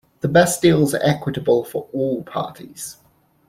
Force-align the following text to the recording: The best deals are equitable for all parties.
The 0.21 0.27
best 0.27 0.63
deals 0.63 0.95
are 0.95 1.03
equitable 1.03 1.63
for 1.63 1.87
all 1.93 2.23
parties. 2.23 2.97